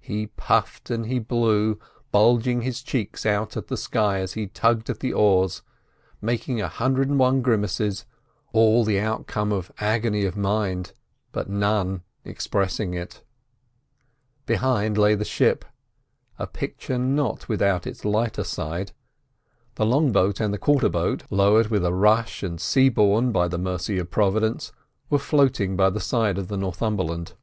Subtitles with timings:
[0.00, 1.78] He puffed and he blew,
[2.10, 5.62] bulging his cheeks out at the sky as he tugged at the oars,
[6.20, 10.92] making a hundred and one grimaces—all the outcome of agony of mind,
[11.30, 13.22] but none expressing it.
[14.44, 15.64] Behind lay the ship,
[16.36, 18.90] a picture not without its lighter side.
[19.76, 23.56] The long boat and the quarter boat, lowered with a rush and seaborne by the
[23.56, 24.72] mercy of Providence,
[25.10, 27.34] were floating by the side of the Northumberland.